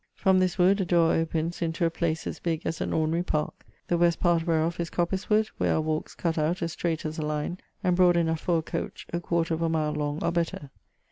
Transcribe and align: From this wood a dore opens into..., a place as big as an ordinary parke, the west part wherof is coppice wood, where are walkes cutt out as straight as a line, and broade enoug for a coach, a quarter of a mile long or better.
From 0.15 0.39
this 0.39 0.57
wood 0.57 0.81
a 0.81 0.85
dore 0.85 1.11
opens 1.13 1.61
into..., 1.61 1.85
a 1.85 1.91
place 1.91 2.25
as 2.25 2.39
big 2.39 2.65
as 2.65 2.81
an 2.81 2.91
ordinary 2.91 3.21
parke, 3.21 3.63
the 3.87 3.99
west 3.99 4.19
part 4.19 4.47
wherof 4.47 4.79
is 4.79 4.89
coppice 4.89 5.29
wood, 5.29 5.49
where 5.59 5.75
are 5.75 5.79
walkes 5.79 6.15
cutt 6.17 6.39
out 6.39 6.63
as 6.63 6.71
straight 6.71 7.05
as 7.05 7.19
a 7.19 7.23
line, 7.23 7.59
and 7.83 7.95
broade 7.95 8.15
enoug 8.15 8.39
for 8.39 8.57
a 8.57 8.61
coach, 8.63 9.05
a 9.13 9.19
quarter 9.19 9.53
of 9.53 9.61
a 9.61 9.69
mile 9.69 9.93
long 9.93 10.17
or 10.23 10.31
better. 10.31 10.71